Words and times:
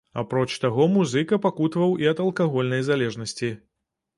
Апроч 0.19 0.47
таго, 0.63 0.87
музыка 0.93 1.39
пакутаваў 1.45 1.93
і 2.05 2.09
ад 2.13 2.25
алкагольнай 2.25 2.81
залежнасці. 2.89 3.53